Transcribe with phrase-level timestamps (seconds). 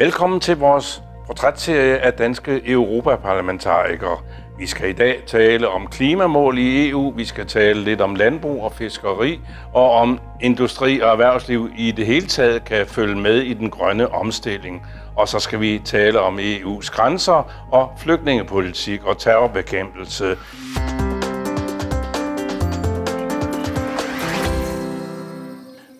[0.00, 4.18] Velkommen til vores portrætserie af danske europaparlamentarikere.
[4.58, 8.64] Vi skal i dag tale om klimamål i EU, vi skal tale lidt om landbrug
[8.64, 9.40] og fiskeri,
[9.74, 14.12] og om industri og erhvervsliv i det hele taget kan følge med i den grønne
[14.14, 14.86] omstilling.
[15.16, 20.36] Og så skal vi tale om EU's grænser og flygtningepolitik og terrorbekæmpelse.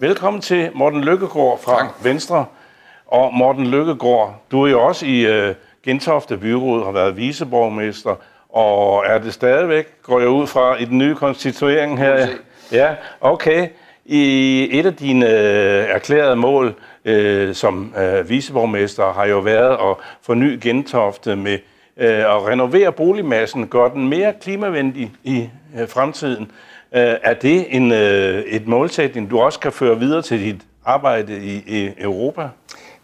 [0.00, 2.04] Velkommen til Morten Lykkegaard fra tak.
[2.04, 2.46] Venstre.
[3.10, 5.54] Og Morten Lykkegaard, du er jo også i uh,
[5.84, 8.14] Gentofte Byråd, har været viceborgmester,
[8.48, 12.26] og er det stadigvæk, går jeg ud fra, i den nye konstituering her?
[12.72, 13.68] Ja, okay.
[14.04, 15.32] I et af dine uh,
[15.94, 21.58] erklærede mål uh, som uh, viceborgmester har jo været at forny Gentofte med
[21.96, 25.48] uh, at renovere boligmassen, gøre den mere klimavenlig i
[25.80, 26.42] uh, fremtiden.
[26.42, 31.38] Uh, er det en, uh, et målsætning, du også kan føre videre til dit arbejde
[31.42, 32.48] i, i Europa?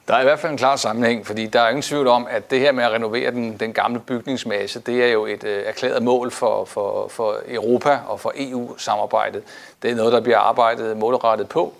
[0.09, 2.51] Der er i hvert fald en klar sammenhæng, fordi der er ingen tvivl om, at
[2.51, 6.03] det her med at renovere den, den gamle bygningsmasse, det er jo et øh, erklæret
[6.03, 9.43] mål for, for, for Europa og for EU-samarbejdet.
[9.83, 11.75] Det er noget, der bliver arbejdet målrettet på,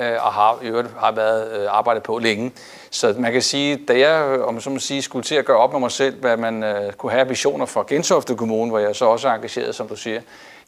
[0.00, 2.52] øh, og har, i øvrigt har været øh, arbejdet på længe.
[2.90, 5.72] Så man kan sige, da jeg om så må sige, skulle til at gøre op
[5.72, 9.04] med mig selv, hvad man øh, kunne have visioner for Gentofte Kommune, hvor jeg så
[9.04, 10.20] også er engageret, som du siger,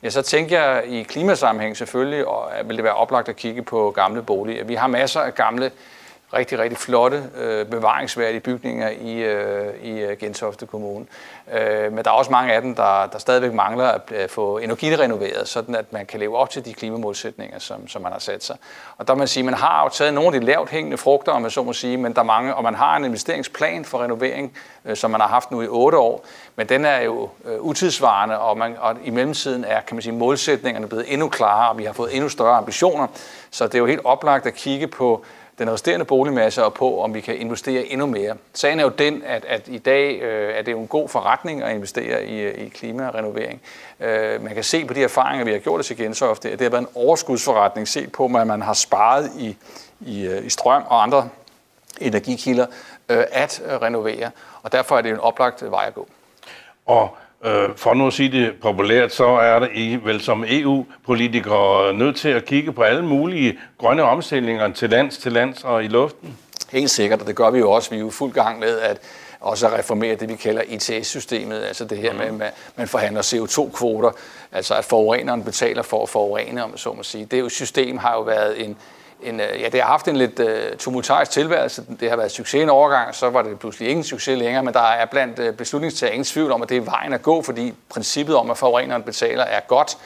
[0.03, 3.63] ja, så tænker jeg i klimasammenhæng selvfølgelig, og øh, vil det være oplagt at kigge
[3.63, 4.65] på gamle boliger.
[4.65, 5.71] Vi har masser af gamle
[6.35, 11.07] rigtig, rigtig flotte øh, bevaringsværdige bygninger i, øh, i øh, Gentofte Kommune.
[11.53, 15.49] Øh, men der er også mange af dem, der, der stadigvæk mangler at få energirenoveret,
[15.49, 18.57] sådan at man kan leve op til de klimamålsætninger, som, som man har sat sig.
[18.99, 21.43] Og der man sige, man har jo taget nogle af de lavt hængende frugter, om
[21.43, 24.53] man så må sige, men der er mange, og man har en investeringsplan for renovering,
[24.85, 26.25] øh, som man har haft nu i otte år,
[26.57, 30.13] men den er jo øh, utidsvarende, og, man, og i mellemtiden er kan man sige,
[30.13, 33.07] målsætningerne blevet endnu klarere, og vi har fået endnu større ambitioner.
[33.51, 35.25] Så det er jo helt oplagt at kigge på
[35.59, 38.37] den resterende boligmasse og på, om vi kan investere endnu mere.
[38.55, 41.63] Sagen er jo den, at, at i dag øh, er det jo en god forretning
[41.63, 43.61] at investere i, øh, i klimarenovering.
[44.01, 46.59] Øh, man kan se på de erfaringer, vi har gjort os igen så Gentofte, at
[46.59, 49.57] det har været en overskudsforretning set på, at man har sparet i,
[50.01, 51.29] i, øh, i strøm og andre
[52.01, 52.67] energikilder
[53.09, 54.31] øh, at renovere.
[54.63, 56.09] Og derfor er det en oplagt vej at gå.
[56.87, 61.95] Og Øh, for nu at sige det populært, så er det I vel som EU-politikere
[61.95, 65.89] nødt til at kigge på alle mulige grønne omstillinger til lands, til lands og i
[65.89, 66.39] luften?
[66.73, 67.91] Helt sikkert, og det gør vi jo også.
[67.91, 69.01] Vi er jo fuld gang med at
[69.45, 72.43] også at reformere det, vi kalder ITS-systemet, altså det her med, mhm.
[72.43, 74.11] at man forhandler CO2-kvoter,
[74.53, 77.25] altså at forureneren betaler for at forurene, om så må sige.
[77.25, 78.77] Det jo, system har jo været en,
[79.23, 81.85] en, øh, ja, det har haft en lidt uh, tumultarisk tilværelse.
[82.01, 84.81] Det har været succes en overgang, så var det pludselig ingen succes længere, men der
[84.81, 87.75] er blandt øh, uh, beslutningstagere ingen tvivl om, at det er vejen at gå, fordi
[87.89, 89.99] princippet om, at forureneren betaler, er godt,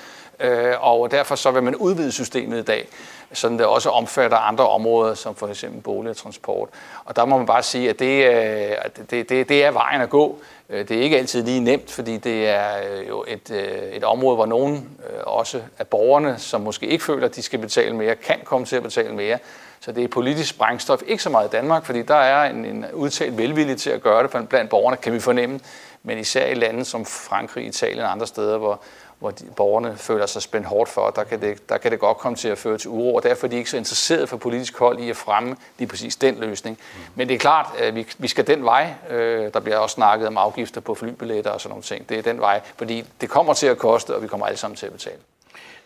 [0.44, 0.48] uh,
[0.80, 2.88] og derfor så vil man udvide systemet i dag,
[3.33, 6.69] sådan det også omfatter andre områder, som for eksempel bolig og transport.
[7.05, 8.77] Og der må man bare sige, at det, øh,
[9.11, 10.39] det, det, det er vejen at gå.
[10.69, 13.50] Øh, det er ikke altid lige nemt, fordi det er øh, jo et,
[13.93, 17.97] et område, hvor nogen også af borgerne, som måske ikke føler, at de skal betale
[17.97, 19.38] mere, kan komme til at betale mere.
[19.81, 21.00] Så det er politisk sprængstof.
[21.06, 24.22] Ikke så meget i Danmark, fordi der er en, en udtalt velvilje til at gøre
[24.22, 25.61] det blandt borgerne, kan vi fornemme.
[26.03, 28.81] Men især i lande som Frankrig, Italien og andre steder, hvor,
[29.19, 32.17] hvor de, borgerne føler sig spændt hårdt for, der kan, det, der kan det godt
[32.17, 34.79] komme til at føre til uro, og derfor er de ikke så interesserede for politisk
[34.79, 36.79] hold i at fremme lige præcis den løsning.
[36.95, 37.01] Mm.
[37.15, 38.95] Men det er klart, at vi, vi skal den vej.
[39.11, 42.09] Øh, der bliver også snakket om afgifter på flybilletter og sådan nogle ting.
[42.09, 44.77] Det er den vej, fordi det kommer til at koste, og vi kommer alle sammen
[44.77, 45.19] til at betale.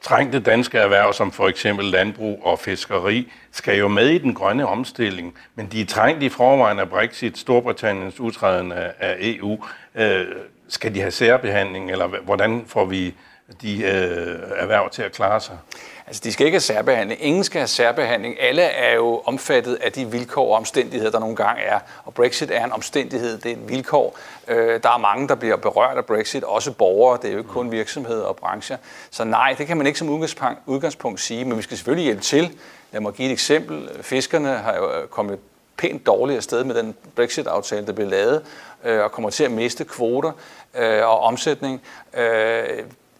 [0.02, 4.66] Trængte danske erhverv, som for eksempel landbrug og fiskeri, skal jo med i den grønne
[4.66, 9.64] omstilling, men de er trængt i forvejen af Brexit, Storbritanniens udtræden af EU.
[10.72, 13.14] Skal de have særbehandling, eller hvordan får vi
[13.62, 15.58] de øh, erhverv til at klare sig?
[16.06, 17.24] Altså, de skal ikke have særbehandling.
[17.24, 18.40] Ingen skal have særbehandling.
[18.40, 21.78] Alle er jo omfattet af de vilkår og omstændigheder, der nogle gange er.
[22.04, 24.18] Og Brexit er en omstændighed, det er et vilkår.
[24.48, 27.18] Øh, der er mange, der bliver berørt af Brexit, også borgere.
[27.22, 28.76] Det er jo ikke kun virksomheder og brancher.
[29.10, 32.22] Så nej, det kan man ikke som udgangspunkt, udgangspunkt sige, men vi skal selvfølgelig hjælpe
[32.22, 32.58] til.
[32.92, 33.88] Lad mig give et eksempel.
[34.00, 35.38] Fiskerne har jo øh, kommet
[35.82, 38.42] pænt dårligt afsted med den Brexit-aftale, der blev lavet,
[38.84, 40.32] øh, og kommer til at miste kvoter
[40.78, 41.82] øh, og omsætning.
[42.14, 42.24] Øh,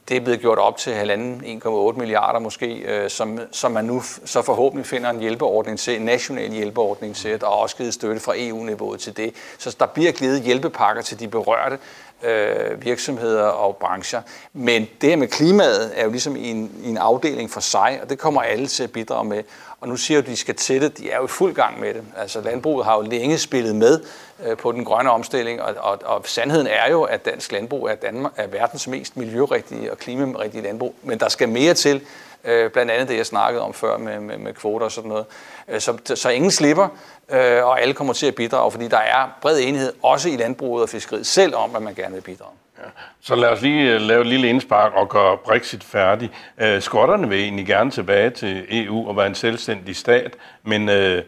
[0.09, 4.43] det er blevet gjort op til 1,5-1,8 milliarder måske, øh, som, som man nu så
[4.43, 7.45] forhåbentlig finder en hjælpeordning til, en national hjælpeordning til.
[7.45, 9.35] og også givet støtte fra EU-niveauet til det.
[9.59, 11.79] Så der bliver givet hjælpepakker til de berørte
[12.23, 14.23] øh, virksomheder og brancher.
[14.53, 17.99] Men det her med klimaet er jo ligesom i en, i en afdeling for sig,
[18.03, 19.43] og det kommer alle til at bidrage med.
[19.81, 20.99] Og nu siger du, at de skal til det.
[20.99, 22.03] De er jo i fuld gang med det.
[22.17, 24.01] Altså landbruget har jo længe spillet med
[24.47, 27.95] øh, på den grønne omstilling, og, og, og sandheden er jo, at dansk landbrug er,
[27.95, 30.95] Danmark, er verdens mest miljørigtige og klimarigtige landbrug.
[31.03, 32.01] Men der skal mere til,
[32.45, 35.27] Øh, blandt andet det, jeg snakkede om før med, med, med kvoter og sådan noget.
[35.69, 36.89] Øh, så, så ingen slipper,
[37.31, 40.83] øh, og alle kommer til at bidrage, fordi der er bred enighed, også i landbruget
[40.83, 42.53] og fiskeriet selv, om at man gerne vil bidrage.
[42.79, 42.89] Ja.
[43.21, 46.31] Så lad os lige øh, lave et lille indspark og gøre Brexit færdig.
[46.61, 51.23] Øh, skotterne vil egentlig gerne tilbage til EU og være en selvstændig stat, men øh,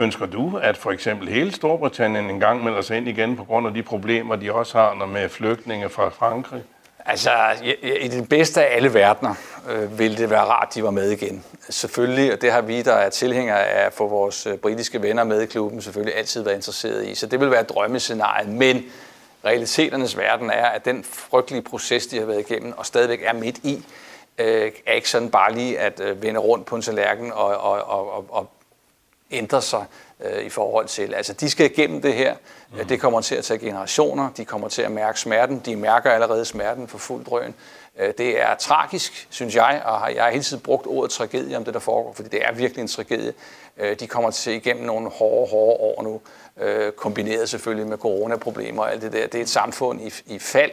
[0.00, 3.74] Ønsker du, at for eksempel hele Storbritannien engang melder sig ind igen på grund af
[3.74, 6.62] de problemer, de også har med flygtninge fra Frankrig?
[7.06, 7.30] Altså,
[7.82, 9.34] i den bedste af alle verdener
[9.70, 11.44] øh, ville det være rart, de var med igen.
[11.70, 15.42] Selvfølgelig, og det har vi, der er tilhængere af for vores øh, britiske venner med
[15.42, 17.14] i klubben, selvfølgelig altid været interesseret i.
[17.14, 18.82] Så det vil være drømmescenariet, men
[19.44, 23.58] realiteternes verden er, at den frygtelige proces, de har været igennem og stadigvæk er midt
[23.58, 23.84] i,
[24.38, 27.82] øh, er ikke sådan bare lige at øh, vende rundt på en tallerken og, og,
[27.88, 28.50] og, og
[29.30, 29.84] ændre sig
[30.20, 31.14] øh, i forhold til.
[31.14, 32.34] Altså, de skal igennem det her.
[32.72, 32.86] Mm.
[32.86, 34.30] Det kommer til at tage generationer.
[34.36, 35.58] De kommer til at mærke smerten.
[35.58, 37.54] De mærker allerede smerten for fuld drøn.
[37.98, 41.64] Øh, det er tragisk, synes jeg, og jeg har hele tiden brugt ordet tragedie om
[41.64, 43.32] det, der foregår, fordi det er virkelig en tragedie.
[43.76, 46.20] Øh, de kommer til igennem nogle hårde, hårde år nu,
[46.64, 49.26] øh, kombineret selvfølgelig med coronaproblemer og alt det der.
[49.26, 50.72] Det er et samfund i, i fald,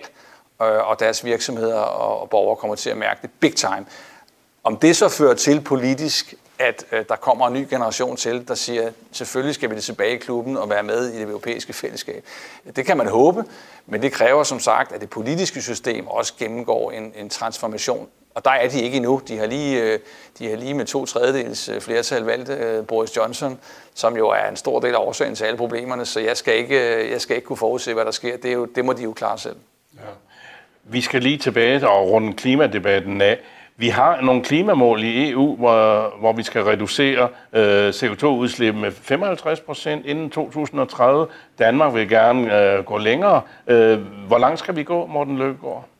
[0.59, 3.85] og deres virksomheder og borgere kommer til at mærke det big time.
[4.63, 8.55] Om det så fører til politisk, at øh, der kommer en ny generation til, der
[8.55, 12.25] siger, selvfølgelig skal vi det tilbage i klubben og være med i det europæiske fællesskab.
[12.75, 13.43] Det kan man håbe,
[13.85, 18.07] men det kræver som sagt, at det politiske system også gennemgår en, en transformation.
[18.35, 19.21] Og der er de ikke endnu.
[19.27, 19.99] De har lige, øh,
[20.39, 23.59] de har lige med to tredjedels øh, flertal valgt øh, Boris Johnson,
[23.93, 26.95] som jo er en stor del af årsagen til alle problemerne, så jeg skal ikke,
[26.95, 28.37] øh, jeg skal ikke kunne forudse, hvad der sker.
[28.37, 29.55] Det, er jo, det må de jo klare selv.
[29.95, 30.01] Ja.
[30.83, 33.39] Vi skal lige tilbage og runde klimadebatten af.
[33.77, 39.59] Vi har nogle klimamål i EU, hvor, hvor vi skal reducere øh, CO2-udslip med 55
[39.59, 41.27] procent inden 2030.
[41.59, 43.41] Danmark vil gerne øh, gå længere.
[43.67, 45.90] Øh, hvor langt skal vi gå, Morten Løbgaard?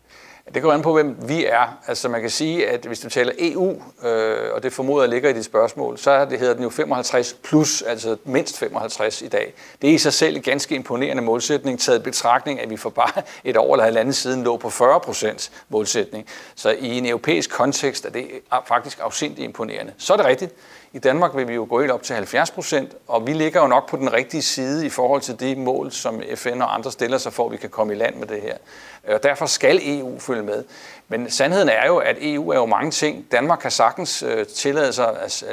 [0.54, 1.78] Det går an på, hvem vi er.
[1.88, 5.34] Altså man kan sige, at hvis du taler EU, øh, og det formoder ligger i
[5.34, 9.54] dit spørgsmål, så er det, hedder den jo 55 plus, altså mindst 55 i dag.
[9.82, 13.22] Det er i sig selv en ganske imponerende målsætning, taget betragtning, at vi for bare
[13.44, 16.26] et år eller halvandet siden lå på 40 procents målsætning.
[16.56, 18.28] Så i en europæisk kontekst er det
[18.68, 19.94] faktisk afsindigt imponerende.
[19.98, 20.54] Så er det rigtigt.
[20.94, 23.68] I Danmark vil vi jo gå helt op til 70 procent, og vi ligger jo
[23.68, 27.18] nok på den rigtige side i forhold til det mål, som FN og andre stiller
[27.18, 28.58] sig for, at vi kan komme i land med det her.
[29.08, 30.64] Øh, og derfor skal EU følge med.
[31.12, 33.26] Men sandheden er jo, at EU er jo mange ting.
[33.32, 35.44] Danmark kan sagtens øh, tillade sig at,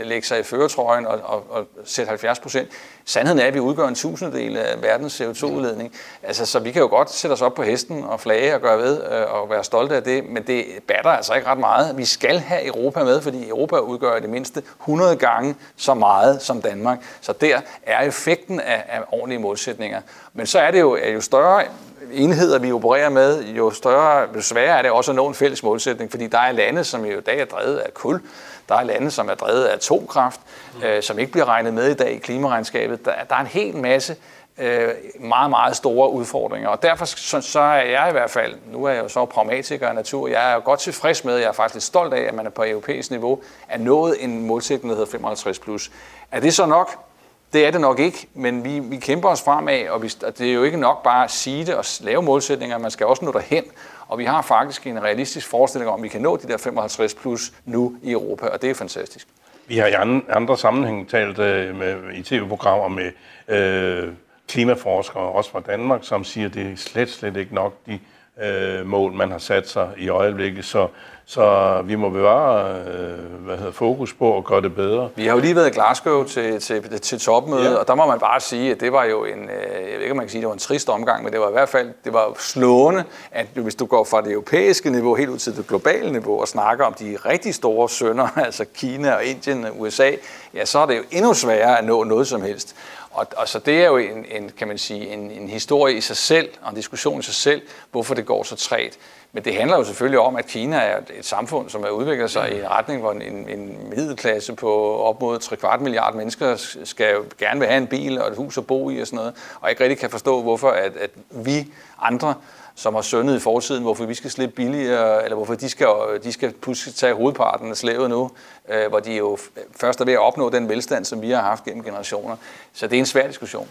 [0.00, 2.68] at lægge sig i føretrøjen og, og, og sætte 70 procent.
[3.04, 5.92] Sandheden er, at vi udgør en tusinddel af verdens CO2-udledning.
[6.22, 8.78] Altså, så vi kan jo godt sætte os op på hesten og flage og gøre
[8.78, 11.98] ved øh, og være stolte af det, men det batter altså ikke ret meget.
[11.98, 16.62] Vi skal have Europa med, fordi Europa udgør det mindste 100 gange så meget som
[16.62, 16.98] Danmark.
[17.20, 20.00] Så der er effekten af, af ordentlige målsætninger.
[20.32, 21.64] Men så er det jo, jo større
[22.12, 25.62] enheder, vi opererer med, jo større, jo sværere er det også at nå en fælles
[25.62, 28.20] målsætning, fordi der er lande, som jo i dag er drevet af kul,
[28.68, 30.40] der er lande, som er drevet af atomkraft,
[30.74, 30.82] mm.
[30.82, 33.04] øh, som ikke bliver regnet med i dag i klimaregnskabet.
[33.04, 34.16] Der, der er en hel masse
[34.58, 34.88] øh,
[35.20, 36.68] meget, meget store udfordringer.
[36.68, 39.88] Og derfor så, så er jeg i hvert fald, nu er jeg jo så pragmatiker
[39.88, 42.46] af natur, jeg er jo godt tilfreds med, jeg er faktisk stolt af, at man
[42.46, 45.90] er på europæisk niveau, er nået en målsætning, der hedder 55 plus.
[46.30, 47.11] Er det så nok?
[47.52, 50.50] Det er det nok ikke, men vi, vi kæmper os fremad, og, vi, og det
[50.50, 53.32] er jo ikke nok bare at sige det og lave målsætninger, man skal også nå
[53.32, 53.64] derhen.
[54.08, 57.14] Og vi har faktisk en realistisk forestilling om, at vi kan nå de der 55
[57.14, 59.28] plus nu i Europa, og det er fantastisk.
[59.66, 63.12] Vi har i andre sammenhæng talt øh, med, i tv-programmer med
[63.48, 64.12] øh,
[64.48, 67.98] klimaforskere, også fra Danmark, som siger, at det er slet, slet ikke nok de
[68.40, 70.64] øh, mål, man har sat sig i øjeblikket.
[70.64, 70.88] Så,
[71.24, 75.08] så vi må bevare øh, hvad hedder, fokus på at gøre det bedre.
[75.16, 77.76] Vi har jo lige været i Glasgow til, til, til topmøde, ja.
[77.76, 80.10] og der må man bare sige, at det var jo en, øh, jeg ved ikke,
[80.10, 81.92] om man kan sige, det var en trist omgang, men det var i hvert fald
[82.04, 85.66] det var slående, at hvis du går fra det europæiske niveau helt ud til det
[85.66, 90.10] globale niveau og snakker om de rigtig store sønder, altså Kina og Indien og USA,
[90.54, 92.76] ja, så er det jo endnu sværere at nå noget som helst.
[93.12, 96.00] Og, og så det er jo en, en kan man sige, en, en historie i
[96.00, 98.98] sig selv, og en diskussion i sig selv, hvorfor det går så træt.
[99.32, 102.52] Men det handler jo selvfølgelig om, at Kina er et samfund, som er udviklet sig
[102.52, 107.14] i en retning, hvor en, en middelklasse på op mod 3 kvart milliard mennesker skal
[107.14, 109.34] jo gerne vil have en bil og et hus at bo i og sådan noget,
[109.60, 112.34] og ikke rigtig kan forstå, hvorfor at, at vi andre
[112.74, 115.88] som har sønnet i fortiden, hvorfor vi skal slippe billigere, eller hvorfor de skal,
[116.24, 116.54] de skal
[116.94, 118.30] tage hovedparten af slævet nu,
[118.68, 119.38] øh, hvor de jo
[119.80, 122.36] først er ved at opnå den velstand, som vi har haft gennem generationer.
[122.72, 123.68] Så det er en svær diskussion.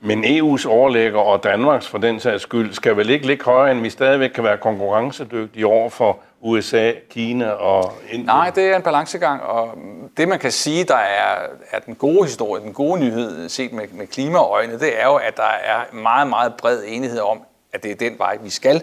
[0.00, 3.80] Men EU's overlægger og Danmarks for den sags skyld skal vel ikke ligge højere, end
[3.80, 8.26] vi stadigvæk kan være konkurrencedygtige over for USA, Kina og Indien?
[8.26, 9.78] Nej, det er en balancegang, og
[10.16, 11.36] det man kan sige, der er,
[11.70, 15.36] er den gode historie, den gode nyhed set med, med klimaøjne, det er jo, at
[15.36, 18.82] der er meget, meget bred enighed om, at det er den vej, vi skal,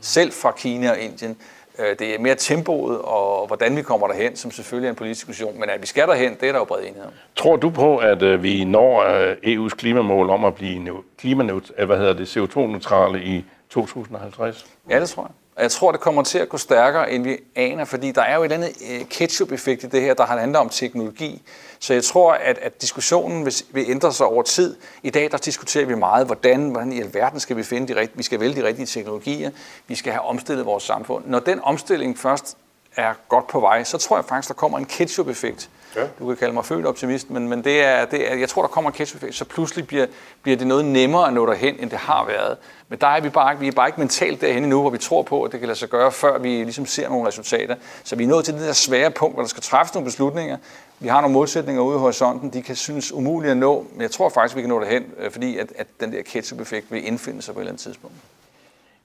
[0.00, 1.36] selv fra Kina og Indien.
[1.78, 5.26] Øh, det er mere tempoet og hvordan vi kommer derhen, som selvfølgelig er en politisk
[5.26, 5.60] diskussion.
[5.60, 7.12] Men at vi skal derhen, det er der jo bred enighed om.
[7.36, 11.98] Tror du på, at øh, vi når øh, EU's klimamål om at blive klimaneut, hvad
[11.98, 14.66] hedder det, CO2-neutrale i 2050?
[14.90, 15.30] Ja, det tror jeg.
[15.56, 18.36] Og jeg tror, det kommer til at gå stærkere, end vi aner, fordi der er
[18.36, 21.42] jo et eller andet ketchup-effekt i det her, der handler om teknologi.
[21.78, 24.76] Så jeg tror, at, at diskussionen vil, vil ændre sig over tid.
[25.02, 28.16] I dag der diskuterer vi meget, hvordan, hvordan i alverden skal vi finde de rigtige,
[28.16, 29.50] vi skal vælge de rigtige teknologier,
[29.86, 31.24] vi skal have omstillet vores samfund.
[31.26, 32.56] Når den omstilling først
[32.98, 35.70] er godt på vej, så tror jeg faktisk, der kommer en ketchup-effekt.
[35.96, 36.00] Ja.
[36.18, 38.68] Du kan kalde mig født optimist, men, men det er, det er, jeg tror, der
[38.68, 40.06] kommer en ketchup-effekt, så pludselig bliver,
[40.42, 42.56] bliver det noget nemmere at nå derhen, end det har været.
[42.88, 45.22] Men der er vi bare, vi er bare ikke mentalt derhen endnu, hvor vi tror
[45.22, 47.76] på, at det kan lade sig gøre, før vi ligesom ser nogle resultater.
[48.04, 50.56] Så vi er nået til det der svære punkt, hvor der skal træffes nogle beslutninger.
[51.00, 54.10] Vi har nogle målsætninger ude i horisonten, de kan synes umulige at nå, men jeg
[54.10, 57.42] tror faktisk, vi kan nå derhen, øh, fordi at, at den der ketchup-effekt vil indfinde
[57.42, 58.16] sig på et eller andet tidspunkt.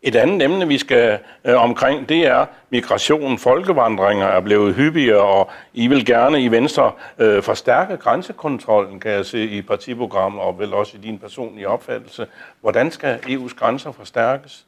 [0.05, 3.38] Et andet emne, vi skal øh, omkring, det er migration.
[3.38, 9.25] Folkevandringer er blevet hyppigere, og I vil gerne i Venstre øh, forstærke grænsekontrollen, kan jeg
[9.25, 12.27] se i partiprogrammet, og vel også i din personlige opfattelse.
[12.62, 14.65] Hvordan skal EU's grænser forstærkes?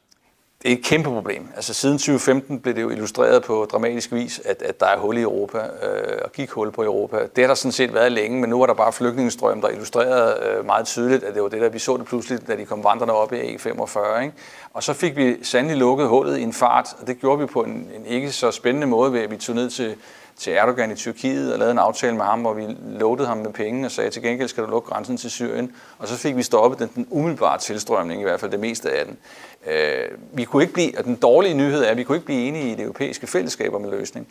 [0.62, 1.48] Det er et kæmpe problem.
[1.56, 5.16] Altså siden 2015 blev det jo illustreret på dramatisk vis, at, at der er hul
[5.16, 7.16] i Europa, øh, og gik hul på Europa.
[7.36, 10.36] Det har der sådan set været længe, men nu var der bare flygtningestrøm, der illustrerede
[10.46, 12.84] øh, meget tydeligt, at det var det, der vi så det pludselig, da de kom
[12.84, 14.20] vandrende op i E45.
[14.20, 14.34] Ikke?
[14.72, 17.62] Og så fik vi sandelig lukket hullet i en fart, og det gjorde vi på
[17.62, 19.96] en, en ikke så spændende måde ved, at vi tog ned til
[20.36, 23.52] til Erdogan i Tyrkiet og lavede en aftale med ham, hvor vi lovede ham med
[23.52, 25.72] penge og sagde, til gengæld skal du lukke grænsen til Syrien.
[25.98, 29.06] Og så fik vi stoppet den, den umiddelbare tilstrømning, i hvert fald det meste af
[29.06, 29.18] den.
[29.66, 32.48] Øh, vi kunne ikke blive, og den dårlige nyhed er, at vi kunne ikke blive
[32.48, 34.28] enige i det europæiske fællesskab om en løsning.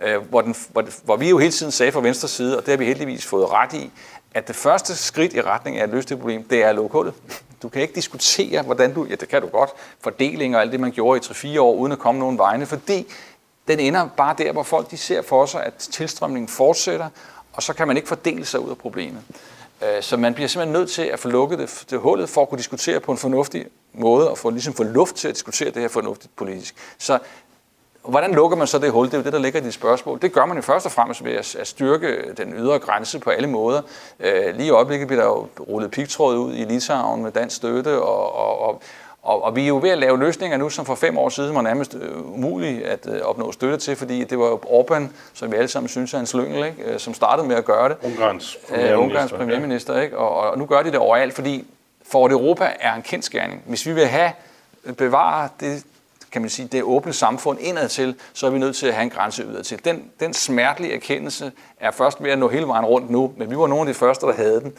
[0.00, 2.72] Øh, hvor, den, hvor, hvor vi jo hele tiden sagde fra venstre side, og det
[2.72, 3.90] har vi heldigvis fået ret i,
[4.34, 6.92] at det første skridt i retning af at løse det problem, det er at lukke
[6.92, 7.14] hullet.
[7.62, 10.80] Du kan ikke diskutere, hvordan du, ja det kan du godt, fordeling og alt det,
[10.80, 13.06] man gjorde i 3-4 år, uden at komme nogen vegne, fordi
[13.68, 17.08] den ender bare der, hvor folk de ser for sig, at tilstrømningen fortsætter,
[17.52, 19.22] og så kan man ikke fordele sig ud af problemet.
[19.82, 22.48] Øh, så man bliver simpelthen nødt til at få lukket det, det hullet for at
[22.48, 23.66] kunne diskutere på en fornuftig
[23.98, 26.74] måde, og få, ligesom få luft til at diskutere det her fornuftigt politisk.
[26.98, 27.18] Så
[28.08, 29.06] hvordan lukker man så det hul?
[29.06, 30.18] Det er jo det, der ligger i de spørgsmål.
[30.22, 33.48] Det gør man jo først og fremmest ved at, styrke den ydre grænse på alle
[33.48, 33.82] måder.
[34.20, 38.02] Øh, lige i øjeblikket bliver der jo rullet pigtråd ud i Litauen med dansk støtte,
[38.02, 38.82] og, og, og
[39.22, 41.54] og, og vi er jo ved at lave løsninger nu, som for fem år siden
[41.54, 45.02] var nærmest øh, umuligt at øh, opnå støtte til, fordi det var Orbán,
[45.34, 46.98] som vi alle sammen synes er en slyngel, ikke?
[46.98, 47.96] Som startede med at gøre det.
[48.02, 48.96] Ungarns premierminister.
[48.96, 50.18] Ungarns premierminister, ikke?
[50.18, 51.66] Og, og nu gør de det overalt, fordi
[52.10, 53.62] for Europa er en kendskærning.
[53.66, 54.32] Hvis vi vil have
[54.96, 55.84] bevare det,
[56.32, 59.02] kan man sige, det åbne samfund indad til, så er vi nødt til at have
[59.02, 59.84] en grænse udad til.
[59.84, 63.56] Den, den smertelige erkendelse er først ved at nå hele vejen rundt nu, men vi
[63.56, 64.72] var nogle af de første, der havde den.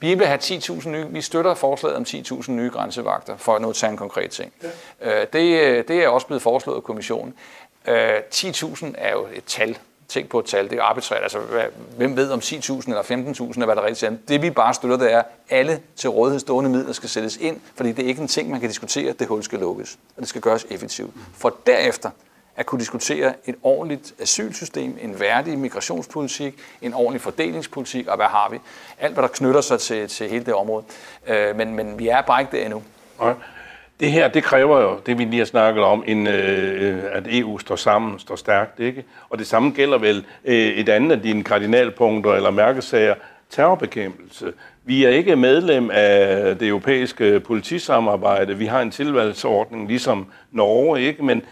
[0.00, 3.72] Vi vil have 10.000 nye, vi støtter forslaget om 10.000 nye grænsevagter, for at nu
[3.72, 4.52] tage en konkret ting.
[5.00, 5.20] Ja.
[5.20, 7.34] Øh, det, det er også blevet foreslået af kommissionen.
[7.86, 9.78] 10.000 øh, er jo et tal.
[10.08, 11.22] Tænk på et tal, det er arbitrært.
[11.22, 11.38] Altså,
[11.96, 14.12] hvem ved om 10.000 eller 15.000 er, hvad der rigtig er.
[14.28, 17.60] Det vi bare støtter, det er, at alle til rådighed stående midler skal sættes ind,
[17.74, 20.28] fordi det er ikke en ting, man kan diskutere, det hul skal lukkes, og det
[20.28, 21.14] skal gøres effektivt.
[21.34, 22.10] For derefter
[22.56, 28.48] at kunne diskutere et ordentligt asylsystem, en værdig migrationspolitik, en ordentlig fordelingspolitik, og hvad har
[28.50, 28.58] vi?
[28.98, 30.84] Alt, hvad der knytter sig til, til hele det område.
[31.26, 32.82] Øh, men, men vi er bare ikke der endnu.
[33.18, 33.40] Okay.
[34.00, 37.58] Det her, det kræver jo, det vi lige har snakket om, en, øh, at EU
[37.58, 39.04] står sammen, står stærkt, ikke?
[39.28, 43.14] Og det samme gælder vel øh, et andet af dine kardinalpunkter eller mærkesager,
[43.50, 44.52] terrorbekæmpelse.
[44.84, 48.58] Vi er ikke medlem af det europæiske politisamarbejde.
[48.58, 51.24] Vi har en tilvalgsordning, ligesom Norge, ikke?
[51.24, 51.42] Men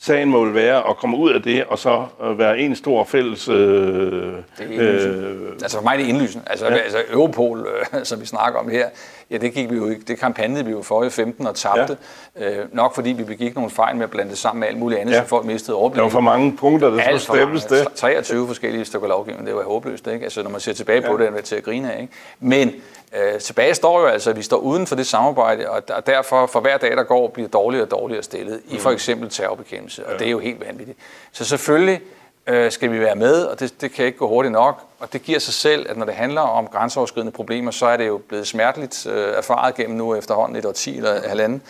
[0.00, 3.04] sagen må vel være at komme ud af det, og så øh, være en stor
[3.04, 3.48] fælles...
[3.48, 6.44] Øh, det er øh, altså for mig er det indlysende.
[6.46, 6.76] Altså, ja.
[6.76, 8.88] altså Europol, øh, som vi snakker om her,
[9.30, 10.02] ja, det gik vi jo ikke.
[10.08, 11.96] Det kampagnede vi jo for i 15 og tabte.
[12.40, 12.50] Ja.
[12.50, 15.00] Øh, nok fordi vi begik nogle fejl med at blande det sammen med alt muligt
[15.00, 15.20] andet, ja.
[15.20, 15.96] så folk mistede overblik.
[15.96, 17.88] Der var for mange punkter, der skulle stemmes det.
[17.94, 20.24] 23 forskellige stykker lovgivning, det var håbløst, ikke?
[20.24, 21.10] Altså, når man ser tilbage ja.
[21.10, 22.12] på det, er det til at grine af, ikke?
[22.40, 22.72] Men
[23.14, 26.60] Øh, tilbage står jo altså, at vi står uden for det samarbejde, og derfor for
[26.60, 28.94] hver dag, der går, bliver dårligere og dårligere stillet i for mm.
[28.94, 30.18] eksempel terrorbekæmpelse, og ja.
[30.18, 30.98] det er jo helt vanvittigt.
[31.32, 32.00] Så selvfølgelig
[32.46, 35.22] øh, skal vi være med, og det, det kan ikke gå hurtigt nok, og det
[35.22, 38.46] giver sig selv, at når det handler om grænseoverskridende problemer, så er det jo blevet
[38.46, 41.62] smerteligt øh, erfaret gennem nu efterhånden et årti eller halvanden,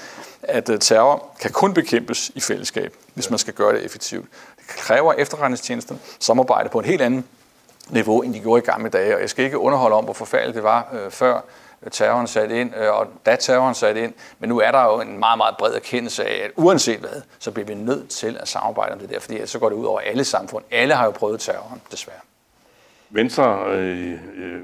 [0.43, 4.27] at øh, terror kan kun bekæmpes i fællesskab, hvis man skal gøre det effektivt.
[4.57, 7.25] Det kræver efterretningstjenester samarbejde på en helt anden
[7.89, 9.15] niveau, end de gjorde i gamle dage.
[9.15, 11.41] Og jeg skal ikke underholde om, hvor forfærdeligt det var øh, før
[11.91, 14.15] terroren satte ind, øh, og da terroren satte ind.
[14.39, 17.51] Men nu er der jo en meget, meget bred erkendelse af, at uanset hvad, så
[17.51, 20.01] bliver vi nødt til at samarbejde om det der, fordi så går det ud over
[20.01, 20.65] alle samfund.
[20.71, 22.21] Alle har jo prøvet terroren, desværre.
[23.11, 24.61] Venstre øh, øh,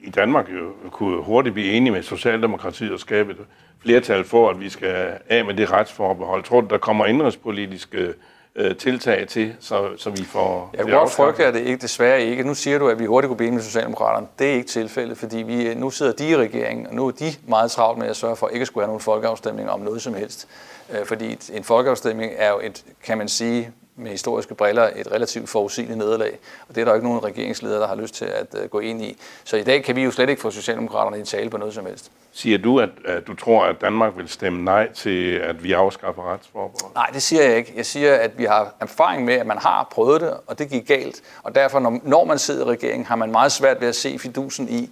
[0.00, 3.38] i Danmark jo, kunne hurtigt blive enige med Socialdemokratiet og skabe et
[3.82, 6.44] flertal for, at vi skal af med det retsforbehold.
[6.44, 8.14] Tror du, der kommer indrigspolitiske øh,
[8.56, 10.70] øh, tiltag til, så, så vi får...
[10.72, 12.42] Jeg kan godt frygte, at det ikke, desværre ikke.
[12.42, 14.26] Nu siger du, at vi hurtigt kunne blive med Socialdemokraterne.
[14.38, 17.32] Det er ikke tilfældet, fordi vi, nu sidder de i regeringen, og nu er de
[17.48, 20.02] meget travlt med at sørge for, at ikke at skulle have nogen folkeafstemning om noget
[20.02, 20.48] som helst.
[20.92, 25.48] Øh, fordi en folkeafstemning er jo et, kan man sige, med historiske briller et relativt
[25.48, 26.38] forudsigeligt nederlag.
[26.68, 29.02] Og det er der ikke nogen regeringsleder, der har lyst til at uh, gå ind
[29.02, 29.16] i.
[29.44, 31.86] Så i dag kan vi jo slet ikke få Socialdemokraterne i tale på noget som
[31.86, 32.10] helst.
[32.32, 36.32] Siger du, at, at du tror, at Danmark vil stemme nej til, at vi afskaffer
[36.32, 36.94] retsforbehold?
[36.94, 37.72] Nej, det siger jeg ikke.
[37.76, 40.86] Jeg siger, at vi har erfaring med, at man har prøvet det, og det gik
[40.86, 41.22] galt.
[41.42, 44.18] Og derfor, når, når man sidder i regeringen, har man meget svært ved at se
[44.18, 44.90] fidusen i,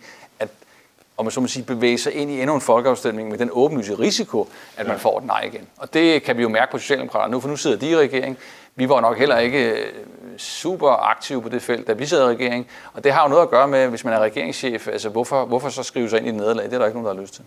[1.17, 3.95] om man så må sige, bevæge sig ind i endnu en folkeafstemning med den åbenlyse
[3.95, 5.69] risiko, at man får et nej igen.
[5.77, 8.39] Og det kan vi jo mærke på Socialdemokraterne nu, for nu sidder de i regering.
[8.77, 9.87] Vi var nok heller ikke øh,
[10.39, 12.67] super aktive på det felt, da vi sad i regering.
[12.93, 15.69] Og det har jo noget at gøre med, hvis man er regeringschef, altså hvorfor, hvorfor
[15.69, 16.65] så skrive sig ind i et nederlag?
[16.65, 17.45] Det er der ikke nogen, der har lyst til.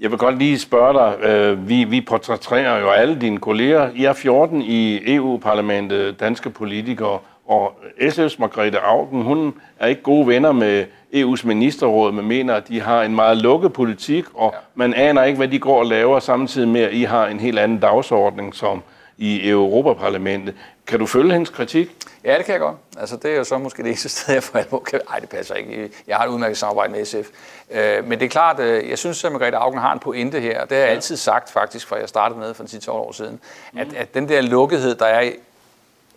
[0.00, 3.90] Jeg vil godt lige spørge dig, øh, vi, vi portrætterer jo alle dine kolleger.
[3.94, 10.26] I er 14 i EU-parlamentet, danske politikere, og SF's Margrethe Augen, hun er ikke gode
[10.26, 14.58] venner med EU's ministerråd, men mener, at de har en meget lukket politik, og ja.
[14.74, 17.58] man aner ikke, hvad de går og laver, samtidig med, at I har en helt
[17.58, 18.82] anden dagsordning som
[19.20, 20.54] i Europaparlamentet.
[20.86, 21.96] Kan du følge hendes kritik?
[22.24, 22.76] Ja, det kan jeg godt.
[22.98, 25.00] Altså, det er jo så måske det eneste sted, jeg for alvor kan...
[25.10, 25.90] Ej, det passer ikke.
[26.06, 27.28] Jeg har et udmærket samarbejde med SF.
[27.70, 30.60] Øh, men det er klart, øh, jeg synes, at Margrethe Augen har en pointe her,
[30.60, 33.40] og det har jeg altid sagt faktisk, fra jeg startede med for 10-12 år siden,
[33.76, 33.94] at, mm.
[33.96, 35.30] at den der lukkethed, der er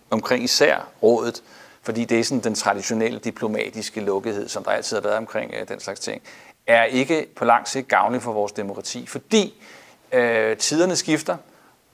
[0.10, 1.44] omkring især rådet,
[1.82, 5.68] fordi det er sådan den traditionelle diplomatiske lukkethed, som der altid har været omkring øh,
[5.68, 6.22] den slags ting,
[6.68, 9.54] er ikke på lang sigt gavnlig for vores demokrati, fordi
[10.12, 11.38] øh, tiderne skifter.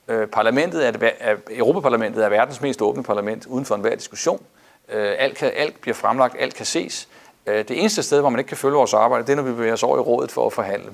[0.09, 4.43] Øh, parlamentet er, er, Europaparlamentet er verdens mest åbne parlament uden for enhver diskussion.
[4.89, 7.07] Øh, alt, kan, alt bliver fremlagt, alt kan ses.
[7.45, 9.51] Øh, det eneste sted, hvor man ikke kan følge vores arbejde, det er, når vi
[9.51, 10.91] bevæger os over i rådet for at forhandle.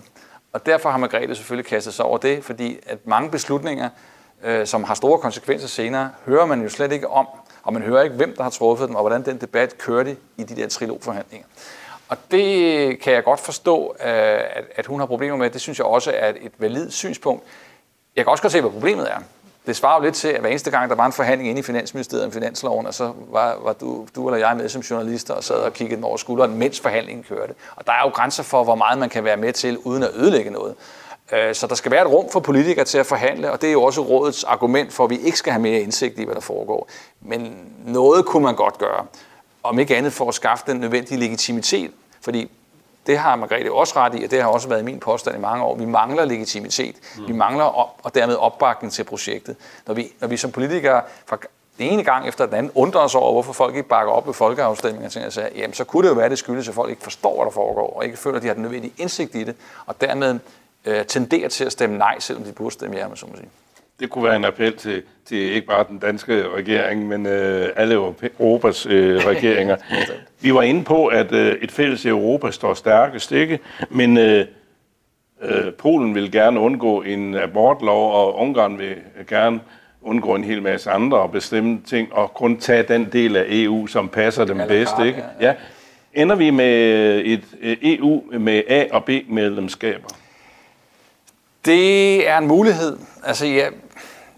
[0.54, 3.90] Og derfor har Margrethe selvfølgelig kastet sig over det, fordi at mange beslutninger,
[4.44, 7.28] øh, som har store konsekvenser senere, hører man jo slet ikke om
[7.66, 10.44] og man hører ikke, hvem der har truffet dem, og hvordan den debat kørte i
[10.44, 11.48] de der trilogforhandlinger.
[12.10, 14.40] Og det kan jeg godt forstå, øh,
[14.76, 15.50] at hun har problemer med.
[15.50, 17.44] Det synes jeg også er et validt synspunkt.
[18.16, 19.18] Jeg kan også godt se, hvad problemet er.
[19.66, 21.64] Det svarer jo lidt til, at hver eneste gang, der var en forhandling inde i
[21.64, 25.44] Finansministeriet om finansloven, og så var, var du, du eller jeg med som journalister og
[25.44, 27.54] sad og kiggede den over skulderen, mens forhandlingen kørte.
[27.76, 30.10] Og der er jo grænser for, hvor meget man kan være med til, uden at
[30.16, 30.76] ødelægge noget.
[31.34, 33.72] Øh, så der skal være et rum for politikere til at forhandle, og det er
[33.72, 36.42] jo også rådets argument for, at vi ikke skal have mere indsigt i, hvad der
[36.42, 36.90] foregår.
[37.22, 39.06] Men noget kunne man godt gøre,
[39.64, 41.92] om ikke andet for at skaffe den nødvendige legitimitet.
[42.22, 42.52] Fordi
[43.08, 45.64] det har Margrethe også ret i, og det har også været min påstand i mange
[45.64, 45.76] år.
[45.76, 46.96] Vi mangler legitimitet.
[47.18, 47.28] Mm.
[47.28, 49.56] Vi mangler op, og dermed opbakning til projektet.
[49.88, 51.38] Når vi, når vi som politikere fra
[51.78, 54.34] den ene gang efter den anden undrer os over, hvorfor folk ikke bakker op ved
[54.34, 57.04] folkeafstemninger, så jeg sagde, jamen så kunne det jo være, det skyldes, at folk ikke
[57.04, 59.56] forstår, hvad der foregår, og ikke føler, at de har den nødvendige indsigt i det,
[59.86, 60.40] og dermed
[60.86, 63.50] øh, tenderer til at stemme nej, selvom de burde stemme ja, med så må sige.
[64.00, 67.96] Det kunne være en appel til, til ikke bare den danske regering, men øh, alle
[67.96, 69.76] Europas øh, regeringer.
[70.42, 74.46] Vi var inde på, at øh, et fælles Europa står stærke stikke, men øh,
[75.42, 78.96] øh, Polen vil gerne undgå en abortlov, og Ungarn vil
[79.28, 79.60] gerne
[80.02, 83.88] undgå en hel masse andre og bestemme ting, og kun tage den del af EU,
[83.88, 84.94] som passer dem bedst.
[85.06, 85.24] Ikke?
[85.42, 85.54] Ja.
[86.14, 87.44] Ender vi med et
[87.82, 90.08] EU med A- og B-medlemskaber?
[91.66, 92.98] Det er en mulighed.
[93.24, 93.70] Altså, ja,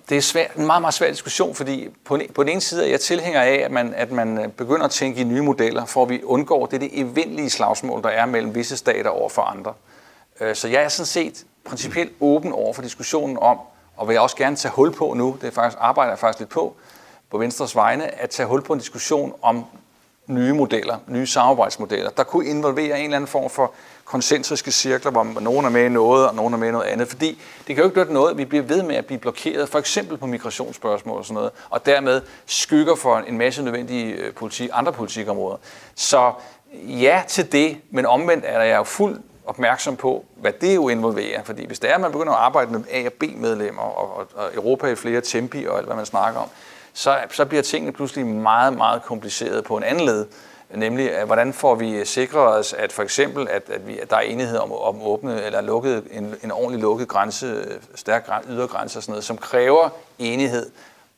[0.09, 2.89] det er svært, en meget, meget svær diskussion, fordi på, på den ene side er
[2.89, 6.03] jeg tilhænger af, at man, at man øh, begynder at tænke i nye modeller, for
[6.03, 9.73] at vi undgår det, det evindelige slagsmål, der er mellem visse stater over for andre.
[10.39, 13.59] Øh, så jeg er sådan set principielt åben over for diskussionen om,
[13.97, 16.39] og vil jeg også gerne tage hul på nu, det er faktisk, arbejder jeg faktisk
[16.39, 16.75] lidt på,
[17.31, 19.65] på Venstres vegne, at tage hul på en diskussion om
[20.27, 23.71] nye modeller, nye samarbejdsmodeller, der kunne involvere en eller anden form for
[24.07, 27.07] koncentriske cirkler, hvor nogen er med i noget, og nogen er med i noget andet.
[27.07, 29.69] Fordi det kan jo ikke nytte noget, at vi bliver ved med at blive blokeret,
[29.69, 34.17] for eksempel på migrationsspørgsmål og sådan noget, og dermed skygger for en masse nødvendige øh,
[34.17, 35.57] politi, politik, andre politikområder.
[35.95, 36.33] Så
[36.83, 41.43] ja til det, men omvendt er jeg jo fuld opmærksom på, hvad det jo involverer.
[41.43, 44.27] Fordi hvis det er, at man begynder at arbejde med A- og B-medlemmer, og, og,
[44.35, 46.49] og Europa i flere tempi og alt, hvad man snakker om,
[46.93, 50.25] så, så bliver tingene pludselig meget, meget komplicerede på en anden led.
[50.75, 54.15] Nemlig, hvordan får vi øh, sikret os, at for eksempel, at, at, vi, at der
[54.15, 58.99] er enighed om, om åbne eller lukket, en, en ordentlig lukket grænse, øh, stærk ydergrænse
[58.99, 60.69] og sådan noget, som kræver enighed,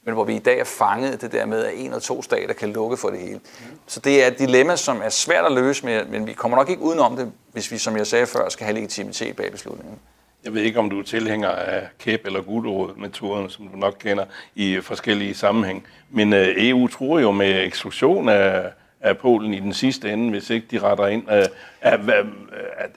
[0.03, 2.53] men hvor vi i dag er fanget det der med, at en eller to stater
[2.53, 3.35] kan lukke for det hele.
[3.35, 3.65] Mm.
[3.87, 6.81] Så det er et dilemma, som er svært at løse, men vi kommer nok ikke
[6.81, 9.99] udenom det, hvis vi, som jeg sagde før, skal have legitimitet bag beslutningen.
[10.43, 14.25] Jeg ved ikke, om du er tilhænger af kæp- eller gulerod-metoden, som du nok kender
[14.55, 15.87] i forskellige sammenhæng.
[16.09, 20.49] Men øh, EU tror jo med eksklusion af, af Polen i den sidste ende, hvis
[20.49, 21.31] ikke de retter ind.
[21.31, 21.45] Øh,
[21.81, 22.25] er, er, øh,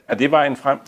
[0.07, 0.79] er det vejen frem?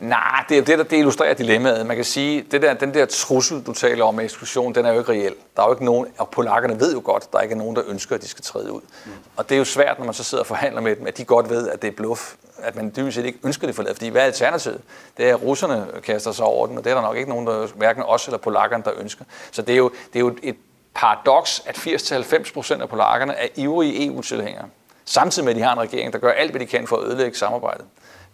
[0.00, 1.86] Nej, det er det, der det illustrerer dilemmaet.
[1.86, 4.92] Man kan sige, det der, den der trussel, du taler om med eksklusion, den er
[4.92, 5.34] jo ikke reel.
[5.56, 7.76] Der er jo ikke nogen, og polakkerne ved jo godt, at der ikke er nogen,
[7.76, 8.80] der ønsker, at de skal træde ud.
[8.80, 9.12] Mm.
[9.36, 11.24] Og det er jo svært, når man så sidder og forhandler med dem, at de
[11.24, 12.34] godt ved, at det er bluff.
[12.62, 13.96] At man dybest set ikke ønsker det forladet.
[13.96, 14.80] Fordi hvad er alternativet?
[15.16, 17.46] Det er, at russerne kaster sig over den, og det er der nok ikke nogen,
[17.46, 19.24] der, hverken os eller polakkerne, der ønsker.
[19.50, 20.56] Så det er jo, det er jo et
[20.98, 24.64] paradoks, at 80-90% af polakkerne er ivrige EU-tilhængere.
[25.04, 27.04] Samtidig med, at de har en regering, der gør alt, hvad de kan for at
[27.04, 27.84] ødelægge samarbejdet.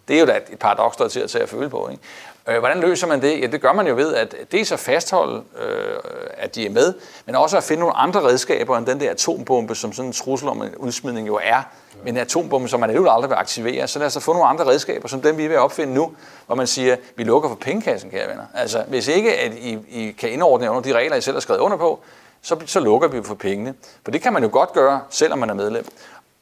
[0.09, 1.88] Det er jo da et paradoks, der er til at tage at føle på.
[1.90, 2.03] Ikke?
[2.48, 3.40] Øh, hvordan løser man det?
[3.40, 5.96] Ja, det gør man jo ved, at dels at fastholde, øh,
[6.37, 6.94] at de er med,
[7.27, 10.48] men også at finde nogle andre redskaber end den der atombombe, som sådan en trussel
[10.48, 11.62] om en udsmidning jo er.
[12.05, 13.88] Men en atombombe, som man alligevel aldrig vil aktivere.
[13.88, 16.12] Så lad os få nogle andre redskaber, som dem vi er ved at opfinde nu,
[16.46, 18.44] hvor man siger, vi lukker for pengekassen, kære venner.
[18.55, 21.61] Altså, hvis ikke at I, I kan indordne under de regler, I selv har skrevet
[21.61, 22.00] under på,
[22.44, 23.74] så, så lukker vi for pengene.
[24.04, 25.87] For det kan man jo godt gøre, selvom man er medlem.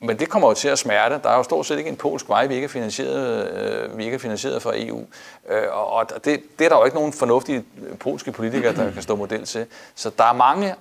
[0.01, 1.21] Men det kommer jo til at smerte.
[1.23, 4.05] Der er jo stort set ikke en polsk vej, vi ikke er finansieret, øh, vi
[4.05, 5.05] ikke er finansieret fra EU.
[5.49, 7.65] Øh, og det, det er der jo ikke nogen fornuftige
[8.01, 9.67] polske politikere, der kan stå model til.
[9.95, 10.75] Så der er mange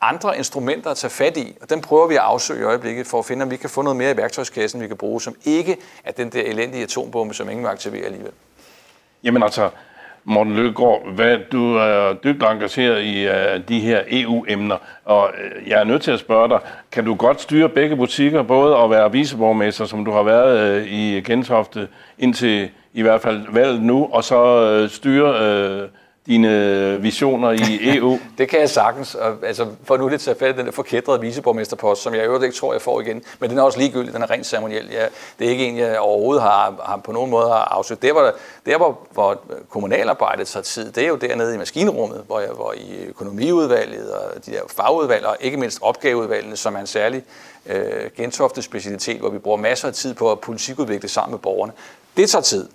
[0.00, 3.18] andre instrumenter at tage fat i, og dem prøver vi at afsøge i øjeblikket, for
[3.18, 5.76] at finde, om vi kan få noget mere i værktøjskassen, vi kan bruge, som ikke
[6.04, 8.32] er den der elendige atombombe, som ingen vil aktivere alligevel.
[9.22, 9.70] Jamen altså,
[10.24, 15.80] Morten Løkkegaard, hvad, du er dybt engageret i uh, de her EU-emner, og uh, jeg
[15.80, 16.58] er nødt til at spørge dig,
[16.92, 20.92] kan du godt styre begge butikker, både at være viceborgmester, som du har været uh,
[20.92, 25.88] i Gentofte, indtil i hvert fald valget nu, og så uh, styre uh,
[26.26, 28.18] dine visioner i EU?
[28.38, 29.14] det kan jeg sagtens.
[29.14, 32.42] Og, altså, for nu lidt til at fat den der forkædrede viceborgmesterpost, som jeg jo
[32.42, 33.22] ikke tror, jeg får igen.
[33.38, 34.88] Men den er også ligegyldig, den er rent ceremoniel.
[34.92, 35.06] Ja,
[35.38, 38.02] det er ikke en, jeg overhovedet har, har på nogen måde har afsøgt.
[38.02, 38.34] Det var
[38.66, 42.72] der, hvor, hvor kommunalarbejdet tager tid, det er jo dernede i maskinrummet, hvor, jeg, hvor
[42.72, 47.22] i økonomiudvalget og de der fagudvalg, og ikke mindst opgaveudvalgene, som er en særlig
[47.66, 51.72] øh, gentofte specialitet, hvor vi bruger masser af tid på at politikudvikle sammen med borgerne.
[52.16, 52.68] Det tager tid.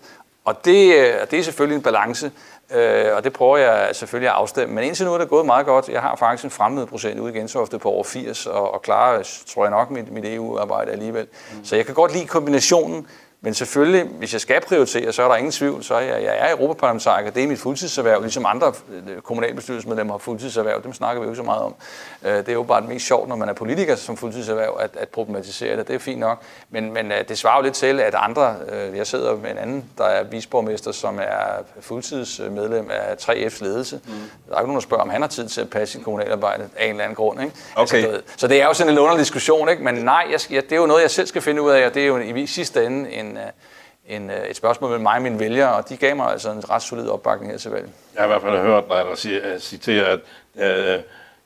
[0.46, 2.32] Og det, øh, det er selvfølgelig en balance,
[2.72, 4.76] Øh, og det prøver jeg selvfølgelig at afstemme.
[4.76, 5.90] Men indtil nu er det gået meget godt.
[5.90, 9.64] Jeg har faktisk en fremmødeprocent ude i Gentofte på over 80, og, og klarer, tror
[9.64, 11.28] jeg nok, mit, mit EU-arbejde alligevel.
[11.54, 11.66] Mm.
[11.66, 13.08] Så jeg kan godt lide kombinationen
[13.42, 16.38] men selvfølgelig, hvis jeg skal prioritere, så er der ingen tvivl, så er jeg, jeg
[16.40, 17.32] er europaparlamentariker.
[17.32, 20.84] Det er mit fuldtidserhverv, ligesom andre øh, kommunalbestyrelsesmedlemmer har fuldtidserhverv.
[20.84, 21.76] Dem snakker vi jo ikke så meget om.
[22.24, 24.90] Øh, det er jo bare det mest sjovt, når man er politiker som fuldtidserhverv, at,
[24.98, 25.88] at problematisere det.
[25.88, 26.42] Det er fint nok.
[26.70, 28.56] Men, men øh, det svarer jo lidt til, at andre,
[28.96, 34.00] jeg sidder med en anden, der er visborgmester, som er fuldtidsmedlem af 3F's ledelse.
[34.06, 34.12] Mm.
[34.50, 36.70] Der er ikke nogen, der spørger, om han har tid til at passe sit kommunalarbejde
[36.78, 37.42] af en eller anden grund.
[37.42, 37.54] Ikke?
[37.76, 37.98] Okay.
[37.98, 39.84] Altså, så det er jo sådan en underlig diskussion, ikke?
[39.84, 42.02] men nej, jeg, det er jo noget, jeg selv skal finde ud af, og det
[42.02, 45.74] er jo i sidste ende en en, en, et spørgsmål mellem mig og mine vælgere,
[45.74, 47.90] og de gav mig altså en ret solid opbakning her til valget.
[48.16, 50.20] Jeg har i hvert fald hørt dig der siger, citere, at
[50.58, 51.00] øh,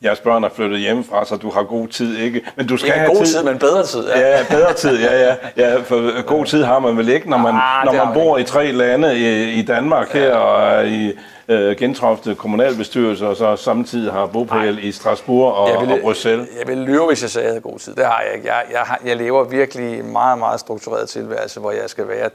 [0.04, 2.42] jeres børn er flyttet hjemmefra, så du har god tid, ikke?
[2.56, 4.10] Men du skal ikke have god tid, tid, men bedre tid.
[4.10, 4.38] Ja.
[4.38, 5.36] ja, bedre tid, ja, ja.
[5.58, 8.44] ja for god tid har man vel ikke, når man, ah, når man bor i
[8.44, 10.20] tre lande i, i Danmark ja.
[10.20, 11.12] her, og i
[11.50, 16.48] øh, Gentofte kommunalbestyrelse, og så samtidig har bopæl i Strasbourg og, ville, og Bruxelles.
[16.60, 17.96] Jeg vil lyve, hvis jeg sagde, at jeg havde god tid.
[17.96, 18.48] Det har jeg ikke.
[18.48, 22.30] Jeg, jeg, har, jeg lever virkelig meget, meget struktureret tilværelse, hvor jeg skal være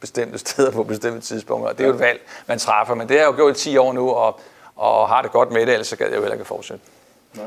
[0.00, 1.72] bestemte steder på bestemte tidspunkter.
[1.72, 3.76] Det er jo et valg, man træffer, men det har jeg jo gjort i 10
[3.76, 4.40] år nu, og,
[4.76, 6.84] og har det godt med det, ellers kan jeg jo heller ikke fortsætte.
[7.34, 7.44] Nej.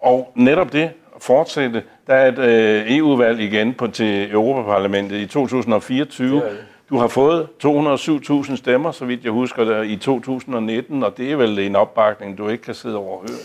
[0.00, 6.36] Og netop det, fortsætte, der er et øh, EU-valg igen på, til Europaparlamentet i 2024.
[6.36, 11.32] Det du har fået 207.000 stemmer, så vidt jeg husker det, i 2019, og det
[11.32, 13.38] er vel en opbakning, du ikke kan sidde overhøre.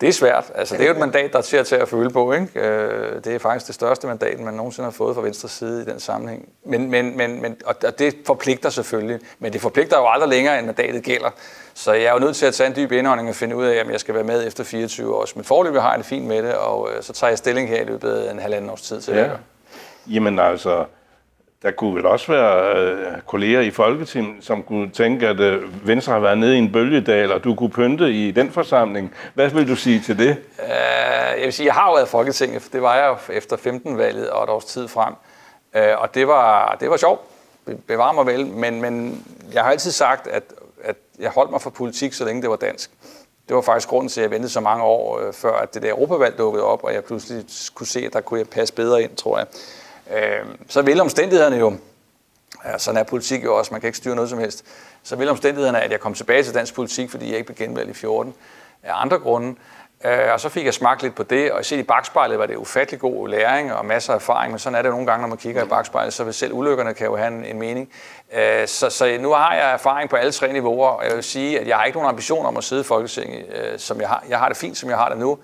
[0.00, 0.52] Det er svært.
[0.54, 2.32] Altså, det er jo et mandat, der er til at føle på.
[2.32, 2.60] Ikke?
[2.60, 5.84] Øh, det er faktisk det største mandat, man nogensinde har fået fra venstre side i
[5.84, 6.48] den sammenhæng.
[6.64, 9.20] Men, men, men, men, og det forpligter selvfølgelig.
[9.38, 11.30] Men det forpligter jo aldrig længere, end mandatet gælder.
[11.74, 13.84] Så jeg er jo nødt til at tage en dyb indånding og finde ud af,
[13.84, 15.26] om jeg skal være med efter 24 år.
[15.34, 17.80] Men forløbet har jeg det fint med det, og øh, så tager jeg stilling her
[17.80, 19.22] i løbet af en halvanden års tid til ja.
[19.22, 19.38] det.
[20.06, 20.84] Jamen altså,
[21.64, 26.12] der kunne vel også være øh, kolleger i Folketinget, som kunne tænke, at øh, Venstre
[26.12, 29.14] har været nede i en bølgedal, og du kunne pynte i den forsamling.
[29.34, 30.36] Hvad vil du sige til det?
[30.58, 30.68] Uh,
[31.38, 33.56] jeg vil sige, jeg har jo været i Folketinget, for det var jeg jo efter
[33.56, 35.14] 15-valget og et års tid frem.
[35.74, 37.20] Uh, og det var, det var sjovt.
[37.86, 38.46] Bevar mig vel.
[38.46, 40.42] Men, men jeg har altid sagt, at,
[40.82, 42.90] at jeg holdt mig for politik, så længe det var dansk.
[43.48, 45.82] Det var faktisk grunden til, at jeg ventede så mange år, øh, før at det
[45.82, 49.02] der Europavalg dukkede op, og jeg pludselig kunne se, at der kunne jeg passe bedre
[49.02, 49.46] ind, tror jeg.
[50.12, 51.76] Øh, så vil omstændighederne jo,
[52.64, 54.64] ja, sådan er politik jo også, man kan ikke styre noget som helst,
[55.02, 57.90] så vil omstændighederne, at jeg kom tilbage til dansk politik, fordi jeg ikke blev genvalgt
[57.90, 58.34] i 14,
[58.82, 59.54] af andre grunde.
[60.04, 62.56] Øh, og så fik jeg smagt lidt på det, og set i bagspejlet var det
[62.56, 65.38] ufattelig god læring og masser af erfaring, men sådan er det nogle gange, når man
[65.38, 67.88] kigger i bagspejlet, så vil selv ulykkerne kan jo have en, en mening.
[68.34, 71.60] Øh, så, så nu har jeg erfaring på alle tre niveauer, og jeg vil sige,
[71.60, 74.24] at jeg har ikke nogen ambition om at sidde i Folketinget, øh, som jeg har.
[74.28, 75.38] Jeg har det fint, som jeg har det nu.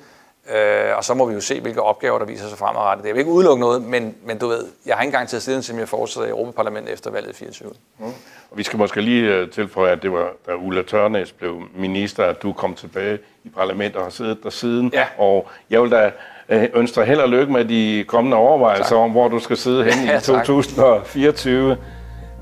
[0.57, 3.05] Øh, og så må vi jo se, hvilke opgaver, der viser sig fremadrettet.
[3.05, 5.73] Det vil ikke udelukke noget, men, men du ved, jeg har ikke engang til til,
[5.73, 7.71] at jeg fortsætter i Europaparlamentet efter valget 24.
[7.99, 8.05] Mm.
[8.51, 12.25] Og vi skal måske lige øh, tilføje, at det var, da Ulla Tørnes blev minister,
[12.25, 14.91] at du kom tilbage i parlamentet og har siddet der siden.
[14.95, 15.05] Ja.
[15.19, 16.11] Og jeg vil da
[16.49, 18.99] øh, ønske dig held og lykke med de kommende overvejelser tak.
[18.99, 20.45] om, hvor du skal sidde hen Ja, i tak.
[20.45, 21.77] 2024.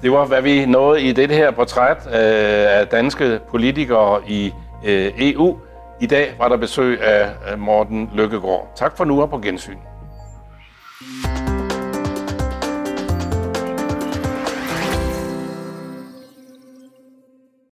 [0.02, 2.12] Det var, hvad vi nåede i det her portræt øh,
[2.78, 4.52] af danske politikere i
[4.84, 5.58] EU.
[6.00, 8.72] I dag var der besøg af Morten Lykkegaard.
[8.76, 9.78] Tak for nu og på gensyn.